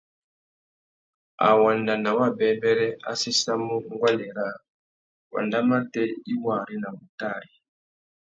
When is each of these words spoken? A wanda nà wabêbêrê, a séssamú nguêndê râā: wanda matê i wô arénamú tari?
A 1.47 1.49
wanda 1.61 1.93
nà 2.03 2.11
wabêbêrê, 2.19 2.89
a 3.09 3.11
séssamú 3.21 3.75
nguêndê 3.93 4.27
râā: 4.37 4.55
wanda 5.33 5.59
matê 5.69 6.03
i 6.31 6.33
wô 6.41 6.49
arénamú 6.59 7.03
tari? 7.19 7.51